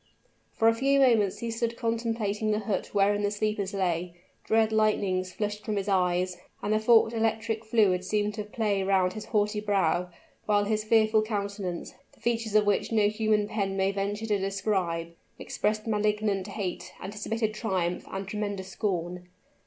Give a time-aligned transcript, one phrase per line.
[0.53, 5.31] For a few moments he stood contemplating the hut wherein the sleepers lay; dread lightnings
[5.31, 9.59] flushed from his eyes, and the forked electric fluid seemed to play round his haughty
[9.59, 10.09] brow,
[10.47, 15.13] while his fearful countenance, the features of which no human pen may venture to describe,
[15.37, 19.29] expressed malignant hate, anticipated triumph, and tremendous scorn.